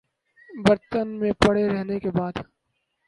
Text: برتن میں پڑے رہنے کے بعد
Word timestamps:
برتن 0.49 1.07
میں 1.19 1.31
پڑے 1.39 1.67
رہنے 1.67 1.99
کے 1.99 2.11
بعد 2.11 2.37